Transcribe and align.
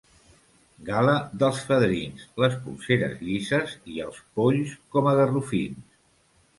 Gala 0.87 1.13
dels 1.43 1.59
fadrins: 1.67 2.25
les 2.45 2.57
polseres 2.65 3.15
llises 3.29 3.79
i 3.95 4.05
els 4.09 4.21
polls 4.41 4.77
com 4.97 5.15
a 5.15 5.19
garrofins. 5.25 5.91